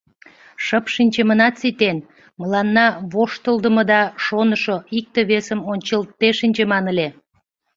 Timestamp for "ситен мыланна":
1.61-2.87